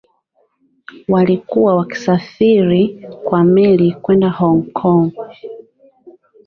walikuwa 1.07 1.75
wakisafiri 1.75 3.07
kwa 3.23 3.43
meli 3.43 3.91
kwenda 3.93 4.29
hong 4.29 4.61
kong 4.73 5.11